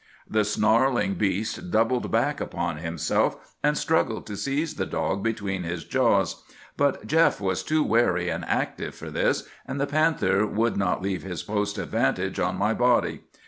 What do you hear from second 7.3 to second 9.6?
was too wary and active for this,